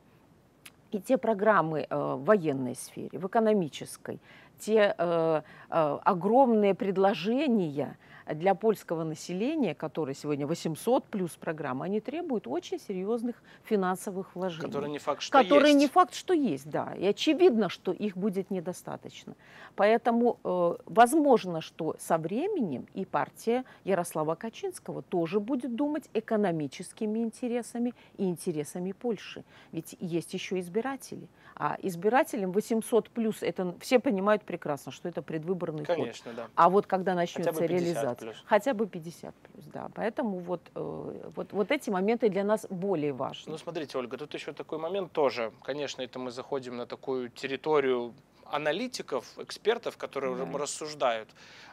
И 0.90 1.00
те 1.00 1.16
программы 1.16 1.86
э, 1.88 1.96
в 1.96 2.24
военной 2.24 2.74
сфере, 2.74 3.18
в 3.18 3.26
экономической, 3.26 4.20
те 4.58 4.94
э, 4.98 5.42
э, 5.70 5.98
огромные 6.04 6.74
предложения 6.74 7.96
для 8.26 8.54
польского 8.54 9.04
населения, 9.04 9.74
которые 9.74 10.14
сегодня 10.14 10.46
800 10.46 11.04
плюс 11.04 11.32
программа, 11.32 11.84
они 11.84 12.00
требуют 12.00 12.46
очень 12.46 12.78
серьезных 12.80 13.42
финансовых 13.64 14.34
вложений 14.34 14.66
Который 14.66 14.90
не 14.90 14.98
факт, 14.98 15.22
что 15.22 15.38
которые 15.42 15.72
есть. 15.72 15.80
не 15.80 15.88
факт, 15.88 16.14
что 16.14 16.32
есть, 16.32 16.68
да. 16.70 16.94
И 16.96 17.04
очевидно, 17.04 17.68
что 17.68 17.92
их 17.92 18.16
будет 18.16 18.50
недостаточно. 18.50 19.34
Поэтому 19.76 20.38
э, 20.44 20.74
возможно, 20.86 21.60
что 21.60 21.96
со 21.98 22.16
временем 22.18 22.86
и 22.94 23.04
партия 23.04 23.64
Ярослава 23.84 24.34
Качинского 24.34 25.02
тоже 25.02 25.40
будет 25.40 25.74
думать 25.74 26.08
экономическими 26.14 27.20
интересами 27.20 27.94
и 28.16 28.28
интересами 28.28 28.92
Польши. 28.92 29.44
Ведь 29.72 29.96
есть 30.00 30.34
еще 30.34 30.58
избиратели. 30.60 31.28
А 31.56 31.76
избирателям 31.82 32.52
800 32.52 33.10
плюс, 33.10 33.42
это 33.42 33.74
все 33.80 34.00
понимают 34.00 34.42
прекрасно, 34.42 34.90
что 34.90 35.08
это 35.08 35.22
предвыборный 35.22 35.84
ход. 35.84 35.96
Конечно, 35.96 36.32
да. 36.32 36.48
А 36.54 36.68
вот 36.68 36.86
когда 36.86 37.14
начнется 37.14 37.52
бы 37.52 37.66
50 38.14 38.22
реализация, 38.22 38.26
плюс. 38.26 38.36
хотя 38.48 38.74
бы 38.74 38.86
50 38.86 39.34
плюс, 39.34 39.64
да. 39.66 39.88
Поэтому 39.94 40.38
вот, 40.38 40.60
э, 40.74 41.30
вот, 41.36 41.52
вот 41.52 41.70
эти 41.70 41.90
моменты 41.90 42.28
для 42.28 42.44
нас 42.44 42.66
более 42.70 43.12
важны. 43.12 43.52
Ну, 43.52 43.58
смотрите, 43.58 43.98
Ольга, 43.98 44.16
тут 44.16 44.34
еще 44.34 44.52
такой 44.52 44.78
момент 44.78 45.12
тоже. 45.12 45.52
Конечно, 45.62 46.02
это 46.02 46.18
мы 46.18 46.30
заходим 46.30 46.76
на 46.76 46.86
такую 46.86 47.28
территорию 47.30 48.12
аналитиков, 48.46 49.24
экспертов, 49.38 49.96
которые 49.96 50.36
Да. 50.36 50.42
уже 50.44 50.58
рассуждают 50.58 51.28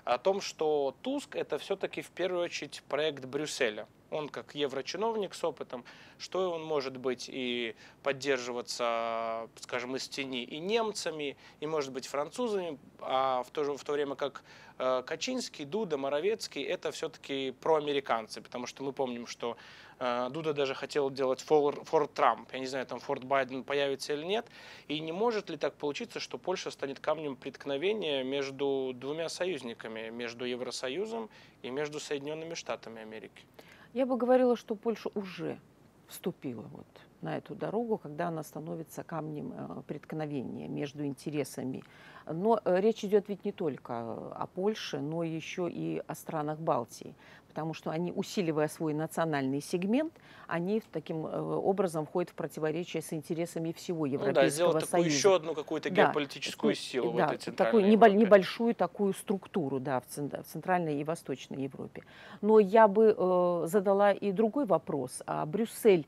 о 0.05 0.17
том, 0.17 0.41
что 0.41 0.95
Туск 1.01 1.36
это 1.36 1.57
все-таки 1.57 2.01
в 2.01 2.10
первую 2.10 2.43
очередь 2.43 2.81
проект 2.89 3.25
Брюсселя. 3.25 3.86
Он 4.12 4.27
как 4.27 4.56
еврочиновник 4.56 5.34
с 5.34 5.44
опытом, 5.44 5.86
что 6.20 6.51
он 6.51 6.63
может 6.63 6.98
быть 6.98 7.30
и 7.32 7.75
поддерживаться, 8.03 9.48
скажем, 9.62 9.96
из 9.96 10.08
тени 10.10 10.44
и 10.44 10.60
немцами, 10.60 11.38
и 11.62 11.65
может 11.65 11.94
быть 11.94 12.08
французами, 12.08 12.77
а 13.00 13.44
в 13.44 13.51
то, 13.51 13.63
же, 13.63 13.77
в 13.77 13.84
то 13.86 13.94
время 13.94 14.15
как 14.15 14.44
э, 14.77 15.03
Качинский, 15.06 15.63
Дуда, 15.63 15.98
Моровецкий 15.98 16.62
это 16.62 16.91
все-таки 16.91 17.51
проамериканцы, 17.62 18.41
потому 18.41 18.68
что 18.68 18.84
мы 18.84 18.91
помним, 18.91 19.27
что 19.27 19.56
э, 20.00 20.27
Дуда 20.30 20.53
даже 20.53 20.75
хотел 20.75 21.10
делать 21.10 21.39
Фор- 21.39 21.82
Форт 21.86 22.13
Трамп. 22.13 22.51
Я 22.51 22.60
не 22.60 22.68
знаю, 22.68 22.86
там 22.86 23.00
Форт 23.00 23.24
Байден 23.24 23.63
появится 23.63 24.13
или 24.13 24.25
нет. 24.25 24.46
И 24.89 25.00
не 25.00 25.13
может 25.13 25.50
ли 25.50 25.56
так 25.56 25.75
получиться, 25.75 26.20
что 26.20 26.38
Польша 26.38 26.70
станет 26.70 27.00
камнем 27.00 27.38
преткновения 27.38 28.24
между 28.24 28.91
двумя 28.94 29.30
союзниками, 29.30 30.10
между 30.10 30.44
Евросоюзом 30.44 31.30
и 31.62 31.70
между 31.70 32.01
Соединенными 32.01 32.56
Штатами 32.56 33.01
Америки? 33.01 33.44
Я 33.93 34.05
бы 34.05 34.17
говорила, 34.17 34.55
что 34.55 34.75
Польша 34.75 35.10
уже 35.15 35.60
вступила 36.07 36.65
вот 36.71 36.88
на 37.22 37.38
эту 37.38 37.56
дорогу, 37.56 37.98
когда 37.98 38.28
она 38.28 38.44
становится 38.44 39.04
камнем 39.04 39.54
э, 39.56 39.82
преткновения 39.88 40.68
между 40.68 41.06
интересами. 41.06 41.84
Но 42.32 42.60
э, 42.63 42.80
речь 42.82 43.04
идет 43.04 43.30
ведь 43.30 43.46
не 43.46 43.51
только 43.51 43.94
э, 43.94 44.32
о 44.36 44.48
Польше, 44.48 45.00
но 45.00 45.24
еще 45.24 45.70
и 45.70 46.01
о 46.08 46.16
странах 46.16 46.60
Балтии, 46.60 47.16
потому 47.48 47.74
что 47.74 47.90
они, 47.92 48.12
усиливая 48.12 48.68
свой 48.68 48.94
национальный 48.94 49.62
сегмент, 49.62 50.13
они 50.48 50.82
таким 50.92 51.25
образом 51.25 52.06
входят 52.06 52.30
в 52.32 52.36
противоречие 52.36 53.01
с 53.01 53.12
интересами 53.13 53.72
всего 53.72 54.06
Ну 54.06 54.12
да, 54.12 54.13
Европейского 54.13 54.50
сделать 54.50 54.74
такую 54.86 55.04
Союза. 55.04 55.10
еще 55.18 55.36
одну 55.36 55.54
какую-то 55.54 55.90
Да. 55.90 55.96
геополитическую 56.08 56.75
силу 56.75 57.13
да, 57.18 57.28
в 57.28 57.32
этой 57.32 57.51
такую 57.51 57.82
центральной 57.84 57.90
небо- 57.92 58.06
Европе. 58.08 58.25
небольшую 58.25 58.75
такую 58.75 59.13
структуру, 59.13 59.80
да, 59.80 60.00
в 60.00 60.06
центральной 60.08 61.00
и 61.01 61.04
восточной 61.04 61.63
Европе. 61.63 62.04
Но 62.42 62.60
я 62.60 62.88
бы 62.88 63.16
э, 63.18 63.63
задала 63.68 64.12
и 64.12 64.32
другой 64.32 64.66
вопрос. 64.66 65.22
А 65.25 65.46
Брюссель, 65.46 66.08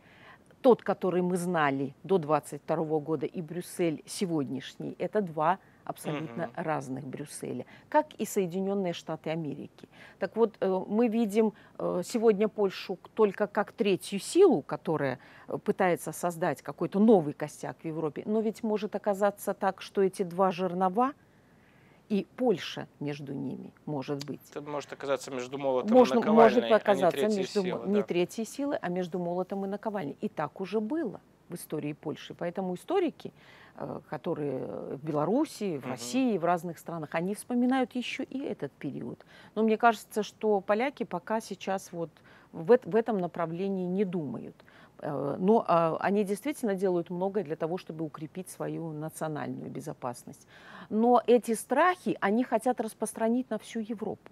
тот, 0.64 0.82
который 0.82 1.22
мы 1.22 1.36
знали 1.36 1.94
до 2.04 2.18
22 2.18 3.00
года, 3.00 3.26
и 3.26 3.42
Брюссель 3.42 4.02
сегодняшний, 4.06 4.96
это 4.98 5.22
два 5.22 5.60
абсолютно 5.84 6.44
Мгм. 6.46 6.52
разных 6.56 7.04
Брюсселя, 7.06 7.66
как 7.90 8.14
и 8.14 8.26
Соединенные 8.26 8.94
Штаты 8.94 9.30
Америки. 9.30 9.90
Так 10.20 10.38
вот, 10.38 10.56
э, 10.62 10.84
мы 10.88 11.10
видим 11.10 11.52
э, 11.78 12.02
сегодня 12.06 12.48
Польшу 12.48 12.98
только 13.14 13.48
как 13.48 13.74
третью 13.74 14.20
силу, 14.20 14.62
которая 14.62 15.20
э, 15.50 15.58
пытается 15.58 16.14
создать 16.14 16.62
какой-то 16.62 17.00
новый 17.00 17.34
костяк 17.34 17.76
в 17.84 17.86
Европе, 17.86 18.24
но 18.26 18.40
ведь 18.40 18.64
может 18.64 18.96
оказаться 18.96 19.54
так, 19.54 19.82
что 19.82 20.02
эти 20.02 20.24
два 20.24 20.52
жернова 20.52 21.12
и 22.10 22.28
Польша 22.36 22.88
между 23.00 23.34
ними 23.34 23.72
может 23.86 24.26
быть. 24.26 24.42
Это 24.52 24.62
может 24.62 24.92
оказаться 24.94 25.32
между 25.32 25.58
молотом 25.58 25.92
Можно, 25.92 26.16
и 26.16 26.18
наковальней, 26.18 26.44
может 26.44 26.64
а 26.64 26.68
не 26.68 26.74
оказаться 26.74 27.28
между 27.28 27.62
силы, 27.64 27.88
не 27.88 28.02
да. 28.02 28.04
третьей 28.04 28.46
силы, 28.46 28.78
а 28.82 28.90
между 28.90 29.20
молотом 29.20 29.66
и 29.66 29.68
наковальней. 29.68 30.18
И 30.22 30.30
так 30.30 30.62
уже 30.62 30.80
было 30.80 31.22
в 31.50 31.56
истории 31.56 31.94
Польши. 31.94 32.34
Поэтому 32.34 32.76
историки, 32.76 33.34
э, 33.78 34.02
которые 34.10 34.96
в 34.96 35.04
Беларуси, 35.04 35.78
в. 35.78 35.88
России, 35.88 36.38
в 36.38 36.46
разных 36.46 36.78
странах, 36.78 37.10
они 37.14 37.36
вспоминают 37.36 37.96
еще 37.96 38.24
и 38.24 38.40
этот 38.40 38.72
период. 38.74 39.26
Но 39.56 39.64
мне 39.64 39.78
кажется, 39.78 40.24
что 40.24 40.62
поляки 40.62 41.04
пока 41.04 41.42
сейчас 41.42 41.92
вот 41.92 42.10
в, 42.52 42.78
в 42.84 42.96
этом 42.96 43.18
направлении 43.18 43.86
не 43.86 44.06
думают. 44.06 44.56
Э, 45.04 45.36
Но 45.40 45.66
а, 45.68 45.98
они 46.00 46.24
действительно 46.24 46.76
делают 46.76 47.10
многое 47.10 47.44
для 47.44 47.56
того, 47.56 47.78
чтобы 47.78 48.06
укрепить 48.06 48.50
свою 48.50 48.92
национальную 48.94 49.70
безопасность. 49.70 50.48
Но 50.90 51.22
эти 51.28 51.54
страхи 51.56 52.18
они 52.22 52.44
хотят 52.44 52.80
распространить 52.82 53.50
на 53.50 53.58
всю 53.58 53.80
Европу. 53.80 54.32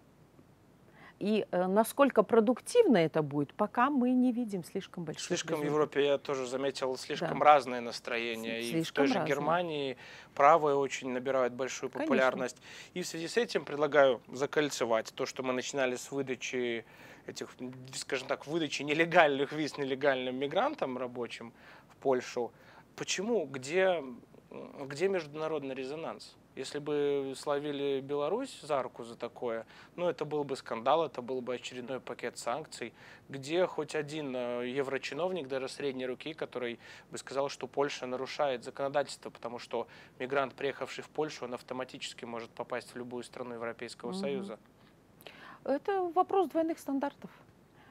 И 1.20 1.46
э, 1.52 1.68
насколько 1.68 2.24
продуктивно 2.24 2.98
это 2.98 3.22
будет, 3.22 3.54
пока 3.54 3.90
мы 3.92 4.12
не 4.14 4.32
видим 4.32 4.64
слишком 4.64 5.04
больших 5.04 5.28
Слишком 5.28 5.60
в. 5.60 5.64
Европе, 5.64 6.04
я 6.06 6.18
тоже 6.18 6.48
заметил, 6.48 6.98
слишком 6.98 7.38
Да. 7.40 7.46
разные 7.46 7.82
настроения. 7.82 8.60
С- 8.62 8.66
И 8.66 8.70
в 8.70 8.72
слишком 8.72 8.96
той 8.96 9.08
же 9.08 9.14
разные. 9.16 9.28
Германии 9.36 9.98
правые 10.34 10.76
очень 10.76 11.12
набирают 11.12 11.54
большую 11.54 11.92
Конечно. 11.92 12.08
популярность. 12.08 12.58
И 12.96 13.02
в 13.02 13.08
связи 13.08 13.28
с 13.28 13.38
этим 13.38 13.66
предлагаю 13.66 14.20
закольцевать 14.32 15.14
то, 15.14 15.26
что 15.28 15.44
мы 15.44 15.54
начинали 15.54 15.96
с 15.96 16.12
выдачи 16.12 16.86
этих, 17.28 17.50
скажем 17.94 18.28
так, 18.28 18.48
выдачи 18.48 18.84
нелегальных 18.84 19.52
виз 19.52 19.78
нелегальным 19.78 20.36
мигрантам 20.36 20.98
рабочим 20.98 21.54
в 21.90 21.96
Польшу. 21.98 22.52
Почему? 22.96 23.46
Где, 23.46 24.04
где 24.86 25.08
международный 25.08 25.76
резонанс? 25.76 26.36
Если 26.54 26.80
бы 26.80 27.34
словили 27.38 28.02
Беларусь 28.02 28.60
за 28.62 28.84
руку 28.84 29.06
за 29.06 29.16
такое, 29.16 29.66
ну, 29.96 30.10
это 30.10 30.26
был 30.26 30.44
бы 30.44 30.58
скандал, 30.58 31.06
это 31.06 31.22
был 31.22 31.40
бы 31.40 31.56
очередной 31.56 32.02
пакет 32.02 32.38
санкций, 32.38 32.94
где 33.30 33.66
хоть 33.66 33.96
один 33.96 34.36
э, 34.36 34.68
еврочиновник, 34.68 35.48
даже 35.48 35.70
средней 35.70 36.06
руки, 36.06 36.34
который 36.34 36.78
бы 37.10 37.18
сказал, 37.18 37.48
что 37.48 37.68
Польша 37.68 38.06
нарушает 38.06 38.66
законодательство, 38.66 39.30
потому 39.30 39.60
что 39.60 39.88
мигрант, 40.20 40.54
приехавший 40.54 41.06
в 41.06 41.10
Польшу, 41.10 41.46
он 41.46 41.54
автоматически 41.54 42.26
может 42.26 42.50
попасть 42.50 42.94
в 42.94 42.98
любую 42.98 43.24
страну 43.24 43.54
Европейского 43.54 44.10
Мгм. 44.10 44.20
Союза. 44.20 44.60
Это 45.64 46.12
вопрос 46.16 46.50
двойных 46.50 46.80
стандартов. 46.80 47.30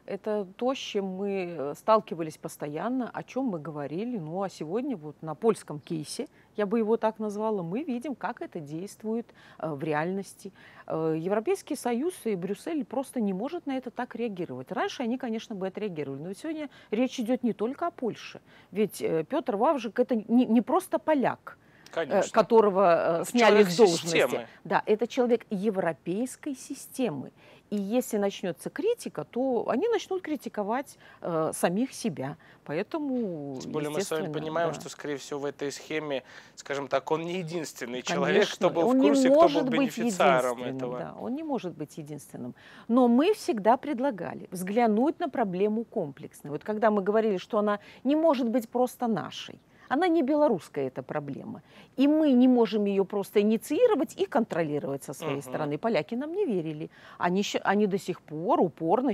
Это 0.06 0.44
то, 0.56 0.74
с 0.74 0.78
чем 0.78 1.04
мы 1.04 1.54
э, 1.56 1.74
сталкивались 1.76 2.36
постоянно, 2.36 3.08
о 3.10 3.22
чем 3.22 3.44
мы 3.44 3.60
говорили. 3.60 4.18
Ну 4.18 4.42
а 4.42 4.48
сегодня 4.48 4.96
вот 4.96 5.14
на 5.22 5.36
польском 5.36 5.78
кейсе, 5.78 6.26
я 6.56 6.66
бы 6.66 6.78
его 6.78 6.96
так 6.96 7.20
назвала, 7.20 7.62
мы 7.62 7.84
видим, 7.84 8.16
как 8.16 8.42
это 8.42 8.58
действует 8.58 9.26
э, 9.58 9.70
в 9.72 9.84
реальности. 9.84 10.52
Э, 10.88 11.14
Европейский 11.16 11.76
Союз 11.76 12.14
и 12.24 12.34
Брюссель 12.34 12.84
просто 12.84 13.20
не 13.20 13.32
может 13.32 13.66
на 13.66 13.76
это 13.76 13.92
так 13.92 14.16
реагировать. 14.16 14.72
Раньше 14.72 15.04
они, 15.04 15.16
конечно, 15.16 15.54
бы 15.54 15.68
отреагировали, 15.68 16.20
но 16.20 16.32
сегодня 16.32 16.70
речь 16.90 17.20
идет 17.20 17.44
не 17.44 17.52
только 17.52 17.86
о 17.86 17.90
Польше. 17.92 18.40
Ведь 18.72 18.98
Петр 18.98 19.54
Вавжик 19.54 20.00
это 20.00 20.16
не, 20.16 20.44
не 20.44 20.60
просто 20.60 20.98
поляк. 20.98 21.56
Конечно. 21.90 22.30
которого 22.32 23.24
сняли 23.26 23.64
с 23.64 23.76
должности. 23.76 24.06
Системы. 24.06 24.46
Да, 24.64 24.82
это 24.86 25.06
человек 25.06 25.44
европейской 25.50 26.54
системы. 26.54 27.32
И 27.70 27.76
если 27.76 28.16
начнется 28.16 28.68
критика, 28.68 29.24
то 29.24 29.68
они 29.68 29.88
начнут 29.88 30.22
критиковать 30.22 30.98
э, 31.20 31.52
самих 31.54 31.92
себя. 31.92 32.36
Поэтому, 32.64 33.58
Тем 33.60 33.70
более 33.70 33.90
мы 33.90 34.02
с 34.02 34.10
вами 34.10 34.32
понимаем, 34.32 34.72
да. 34.72 34.80
что, 34.80 34.88
скорее 34.88 35.16
всего, 35.16 35.38
в 35.40 35.44
этой 35.44 35.70
схеме, 35.70 36.24
скажем 36.56 36.88
так, 36.88 37.08
он 37.12 37.22
не 37.22 37.38
единственный 37.38 38.02
Конечно, 38.02 38.14
человек, 38.14 38.48
кто 38.48 38.70
был 38.70 38.88
в 38.88 39.00
курсе, 39.00 39.30
кто 39.30 39.48
был 39.48 39.62
бенефициаром 39.62 40.64
этого. 40.64 40.98
Да, 40.98 41.14
он 41.20 41.36
не 41.36 41.44
может 41.44 41.76
быть 41.76 41.96
единственным. 41.96 42.56
Но 42.88 43.06
мы 43.06 43.34
всегда 43.34 43.76
предлагали 43.76 44.48
взглянуть 44.50 45.20
на 45.20 45.28
проблему 45.28 45.84
комплексно. 45.84 46.50
Вот 46.50 46.64
когда 46.64 46.90
мы 46.90 47.02
говорили, 47.02 47.36
что 47.36 47.58
она 47.58 47.78
не 48.02 48.16
может 48.16 48.48
быть 48.48 48.68
просто 48.68 49.06
нашей, 49.06 49.60
она 49.90 50.08
не 50.08 50.22
белорусская, 50.22 50.86
эта 50.86 51.02
проблема. 51.02 51.62
И 51.98 52.06
мы 52.06 52.32
не 52.32 52.48
можем 52.48 52.84
ее 52.84 53.04
просто 53.04 53.40
инициировать 53.40 54.14
и 54.16 54.24
контролировать 54.24 55.02
со 55.02 55.12
своей 55.12 55.38
uh-huh. 55.38 55.48
стороны. 55.48 55.78
Поляки 55.78 56.14
нам 56.14 56.32
не 56.32 56.46
верили. 56.46 56.90
Они, 57.18 57.42
они 57.64 57.86
до 57.86 57.98
сих 57.98 58.20
пор 58.20 58.60
упорно 58.60 59.12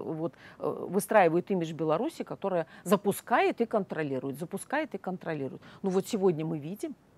вот, 0.00 0.34
э, 0.58 0.86
выстраивают 0.90 1.50
имидж 1.50 1.72
Беларуси, 1.72 2.24
которая 2.24 2.66
запускает 2.84 3.62
и 3.62 3.64
контролирует, 3.64 4.38
запускает 4.38 4.94
и 4.94 4.98
контролирует. 4.98 5.62
Ну 5.82 5.90
вот 5.90 6.06
сегодня 6.06 6.44
мы 6.44 6.58
видим, 6.58 6.94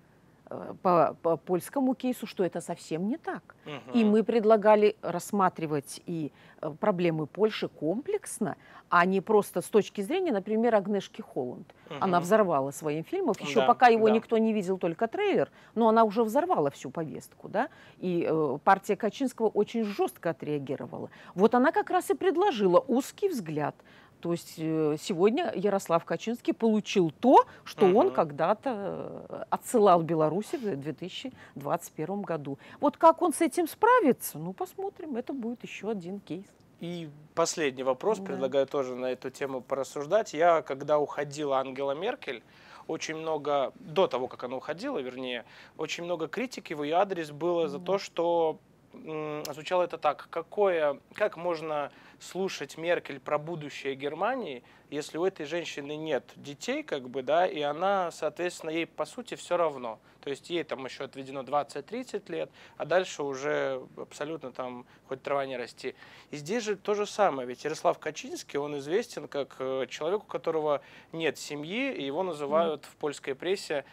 по, 0.81 1.15
по 1.21 1.37
польскому 1.37 1.95
кейсу, 1.95 2.27
что 2.27 2.43
это 2.43 2.61
совсем 2.61 3.07
не 3.07 3.17
так. 3.17 3.55
Угу. 3.65 3.97
И 3.97 4.03
мы 4.03 4.23
предлагали 4.23 4.95
рассматривать 5.01 6.01
и 6.05 6.31
э, 6.61 6.71
проблемы 6.79 7.27
Польши 7.27 7.67
комплексно, 7.67 8.57
а 8.89 9.05
не 9.05 9.21
просто 9.21 9.61
с 9.61 9.69
точки 9.69 10.01
зрения, 10.01 10.31
например, 10.31 10.75
Агнешки 10.75 11.21
Холланд. 11.21 11.73
Угу. 11.89 11.95
Она 11.99 12.19
взорвала 12.19 12.71
своим 12.71 13.03
фильмом, 13.03 13.35
еще 13.39 13.61
да, 13.61 13.65
пока 13.65 13.87
его 13.87 14.07
да. 14.07 14.13
никто 14.13 14.37
не 14.37 14.53
видел, 14.53 14.77
только 14.77 15.07
трейлер, 15.07 15.49
но 15.75 15.87
она 15.87 16.03
уже 16.03 16.23
взорвала 16.23 16.69
всю 16.69 16.89
повестку, 16.89 17.47
да, 17.47 17.69
и 17.99 18.27
э, 18.29 18.57
партия 18.63 18.95
Качинского 18.95 19.47
очень 19.47 19.83
жестко 19.83 20.31
отреагировала. 20.31 21.09
Вот 21.35 21.55
она 21.55 21.71
как 21.71 21.89
раз 21.89 22.09
и 22.09 22.13
предложила 22.13 22.83
узкий 22.87 23.29
взгляд 23.29 23.75
то 24.21 24.31
есть 24.31 24.53
э, 24.57 24.95
сегодня 24.99 25.51
Ярослав 25.55 26.05
Качинский 26.05 26.53
получил 26.53 27.11
то, 27.19 27.45
что 27.63 27.87
угу. 27.87 27.99
он 27.99 28.11
когда-то 28.11 29.25
э, 29.29 29.43
отсылал 29.49 30.03
Беларуси 30.03 30.55
в 30.55 30.75
2021 30.75 32.21
году. 32.21 32.57
Вот 32.79 32.97
как 32.97 33.21
он 33.21 33.33
с 33.33 33.41
этим 33.41 33.67
справится, 33.67 34.37
ну 34.37 34.53
посмотрим, 34.53 35.17
это 35.17 35.33
будет 35.33 35.63
еще 35.63 35.89
один 35.89 36.19
кейс. 36.19 36.45
И 36.79 37.09
последний 37.35 37.83
вопрос, 37.83 38.19
да. 38.19 38.25
предлагаю 38.25 38.65
тоже 38.67 38.95
на 38.95 39.11
эту 39.11 39.29
тему 39.29 39.61
порассуждать. 39.61 40.33
Я, 40.33 40.61
когда 40.61 40.97
уходила 40.97 41.59
Ангела 41.59 41.91
Меркель, 41.91 42.43
очень 42.87 43.15
много, 43.15 43.71
до 43.75 44.07
того, 44.07 44.27
как 44.27 44.43
она 44.43 44.57
уходила, 44.57 44.97
вернее, 44.99 45.45
очень 45.77 46.03
много 46.03 46.27
критики 46.27 46.73
в 46.73 46.83
ее 46.83 46.95
адрес 46.95 47.31
было 47.31 47.65
mm 47.65 47.67
за 47.67 47.79
то, 47.79 47.97
что 47.99 48.59
звучало 48.93 49.83
это 49.83 49.97
так, 49.97 50.27
какое, 50.29 50.99
как 51.13 51.37
можно 51.37 51.91
слушать 52.19 52.77
Меркель 52.77 53.19
про 53.19 53.37
будущее 53.37 53.95
Германии, 53.95 54.63
если 54.89 55.17
у 55.17 55.25
этой 55.25 55.45
женщины 55.45 55.95
нет 55.95 56.29
детей, 56.35 56.83
как 56.83 57.09
бы, 57.09 57.23
да, 57.23 57.47
и 57.47 57.61
она, 57.61 58.11
соответственно, 58.11 58.69
ей 58.69 58.85
по 58.85 59.05
сути 59.05 59.35
все 59.35 59.57
равно. 59.57 59.99
То 60.21 60.29
есть 60.29 60.49
ей 60.49 60.63
там 60.63 60.85
еще 60.85 61.05
отведено 61.05 61.41
20-30 61.41 62.31
лет, 62.31 62.51
а 62.77 62.85
дальше 62.85 63.23
уже 63.23 63.81
абсолютно 63.97 64.51
там 64.51 64.85
хоть 65.07 65.23
трава 65.23 65.45
не 65.45 65.57
расти. 65.57 65.95
И 66.29 66.37
здесь 66.37 66.63
же 66.63 66.75
то 66.75 66.93
же 66.93 67.05
самое, 67.05 67.47
ведь 67.47 67.63
Ярослав 67.63 67.97
Качинский, 67.97 68.59
он 68.59 68.77
известен 68.77 69.27
как 69.27 69.55
э, 69.59 69.87
человек, 69.89 70.23
у 70.23 70.27
которого 70.27 70.81
нет 71.11 71.39
семьи, 71.39 71.91
и 71.91 72.05
его 72.05 72.21
называют 72.21 72.83
mm. 72.83 72.87
в 72.87 72.95
польской 72.97 73.33
прессе 73.33 73.83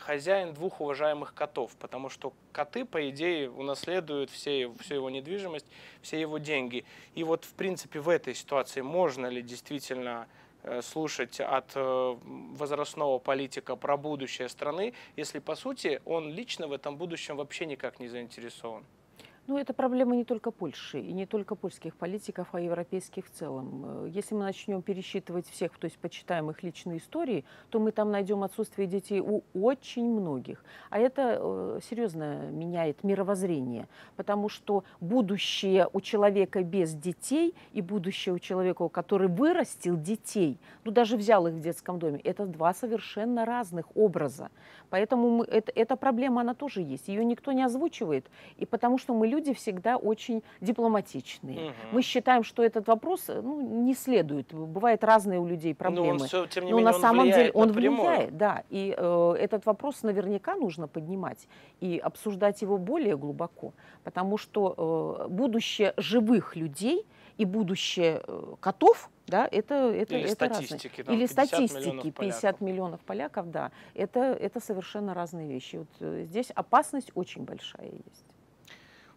хозяин 0.00 0.54
двух 0.54 0.80
уважаемых 0.80 1.34
котов, 1.34 1.76
потому 1.76 2.08
что 2.08 2.32
коты, 2.52 2.84
по 2.84 3.10
идее, 3.10 3.50
унаследуют 3.50 4.30
все, 4.30 4.72
всю 4.80 4.94
его 4.94 5.10
недвижимость, 5.10 5.66
все 6.02 6.20
его 6.20 6.38
деньги. 6.38 6.84
И 7.14 7.24
вот, 7.24 7.44
в 7.44 7.52
принципе, 7.52 8.00
в 8.00 8.08
этой 8.08 8.34
ситуации 8.34 8.80
можно 8.80 9.26
ли 9.26 9.42
действительно 9.42 10.26
э, 10.62 10.80
слушать 10.82 11.40
от 11.40 11.72
э, 11.74 12.16
возрастного 12.22 13.18
политика 13.18 13.76
про 13.76 13.96
будущее 13.96 14.48
страны, 14.48 14.94
если, 15.16 15.40
по 15.40 15.54
сути, 15.56 16.00
он 16.04 16.30
лично 16.30 16.66
в 16.66 16.72
этом 16.72 16.96
будущем 16.96 17.36
вообще 17.36 17.66
никак 17.66 18.00
не 18.00 18.08
заинтересован? 18.08 18.84
Ну, 19.46 19.58
это 19.58 19.74
проблема 19.74 20.16
не 20.16 20.24
только 20.24 20.50
Польши 20.50 21.00
и 21.00 21.12
не 21.12 21.26
только 21.26 21.54
польских 21.54 21.96
политиков, 21.96 22.48
а 22.52 22.60
европейских 22.60 23.26
в 23.26 23.30
целом. 23.30 23.84
Э, 23.84 24.08
если 24.08 24.34
мы 24.34 24.40
начнем 24.40 24.80
пересчитывать 24.80 25.46
всех, 25.50 25.76
то 25.78 25.84
есть 25.84 25.98
почитаем 25.98 26.50
их 26.50 26.62
личные 26.62 26.96
истории, 26.96 27.44
то 27.68 27.78
мы 27.78 27.92
там 27.92 28.10
найдем 28.10 28.42
отсутствие 28.42 28.88
детей 28.88 29.20
у 29.20 29.42
очень 29.52 30.08
многих. 30.08 30.64
А 30.88 30.98
это 30.98 31.38
э, 31.38 31.80
серьезно 31.82 32.50
меняет 32.50 33.04
мировоззрение, 33.04 33.86
потому 34.16 34.48
что 34.48 34.84
будущее 35.00 35.88
у 35.92 36.00
человека 36.00 36.62
без 36.62 36.94
детей 36.94 37.54
и 37.74 37.82
будущее 37.82 38.34
у 38.34 38.38
человека, 38.38 38.88
который 38.88 39.28
вырастил 39.28 39.98
детей, 39.98 40.58
ну 40.84 40.90
даже 40.90 41.18
взял 41.18 41.46
их 41.46 41.54
в 41.54 41.60
детском 41.60 41.98
доме, 41.98 42.18
это 42.24 42.46
два 42.46 42.72
совершенно 42.72 43.44
разных 43.44 43.94
образа. 43.94 44.48
Поэтому 44.88 45.28
мы, 45.28 45.44
это, 45.44 45.70
эта 45.74 45.96
проблема, 45.96 46.40
она 46.40 46.54
тоже 46.54 46.80
есть. 46.80 47.08
Ее 47.08 47.24
никто 47.26 47.52
не 47.52 47.62
озвучивает, 47.62 48.30
и 48.56 48.64
потому 48.64 48.96
что 48.96 49.12
мы 49.12 49.33
люди 49.34 49.52
всегда 49.52 49.96
очень 49.96 50.42
дипломатичные. 50.60 51.68
Угу. 51.68 51.74
Мы 51.92 52.02
считаем, 52.02 52.44
что 52.44 52.62
этот 52.62 52.86
вопрос 52.86 53.28
ну, 53.28 53.60
не 53.60 53.94
следует. 53.94 54.52
Бывают 54.52 55.04
разные 55.04 55.40
у 55.40 55.46
людей 55.46 55.74
проблемы. 55.74 56.06
Но, 56.06 56.22
он 56.22 56.28
все, 56.28 56.46
тем 56.46 56.64
не 56.64 56.70
Но 56.70 56.78
менее, 56.78 56.92
на 56.92 56.98
самом 56.98 57.26
деле 57.26 57.50
он 57.52 57.68
напрямую. 57.68 58.08
влияет, 58.08 58.36
да. 58.36 58.62
И 58.70 58.94
э, 58.96 59.34
этот 59.40 59.66
вопрос 59.66 60.02
наверняка 60.02 60.54
нужно 60.54 60.88
поднимать 60.88 61.48
и 61.80 61.98
обсуждать 61.98 62.62
его 62.62 62.78
более 62.78 63.16
глубоко, 63.16 63.72
потому 64.04 64.38
что 64.38 65.26
э, 65.26 65.28
будущее 65.28 65.94
живых 65.96 66.56
людей 66.56 67.06
и 67.36 67.44
будущее 67.44 68.22
э, 68.26 68.54
котов 68.60 69.10
да, 69.26 69.48
это, 69.50 69.74
это, 69.74 70.14
Или 70.14 70.24
это 70.24 70.34
статистики, 70.34 71.00
разные. 71.00 71.16
Или 71.16 71.26
статистики, 71.26 71.88
миллионов 71.88 72.14
50 72.14 72.60
миллионов 72.60 73.00
поляков, 73.00 73.50
да. 73.50 73.70
Это, 73.94 74.20
это 74.20 74.60
совершенно 74.60 75.14
разные 75.14 75.48
вещи. 75.48 75.76
Вот 75.76 75.88
э, 76.00 76.24
здесь 76.26 76.50
опасность 76.50 77.10
очень 77.14 77.44
большая 77.44 77.90
есть. 77.90 78.24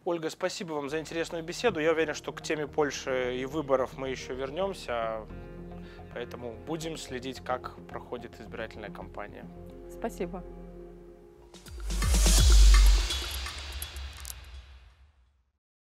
Ольга, 0.07 0.29
спасибо 0.29 0.71
вам 0.71 0.89
за 0.89 1.01
интересную 1.01 1.43
беседу. 1.43 1.81
Я 1.81 1.91
уверен, 1.91 2.13
что 2.13 2.31
к 2.31 2.41
теме 2.41 2.65
Польши 2.65 3.35
и 3.35 3.45
выборов 3.45 3.97
мы 3.97 4.07
еще 4.07 4.33
вернемся, 4.33 5.27
поэтому 6.13 6.53
будем 6.65 6.95
следить, 6.95 7.41
как 7.41 7.75
проходит 7.89 8.39
избирательная 8.39 8.89
кампания. 8.89 9.45
Спасибо. 9.91 10.45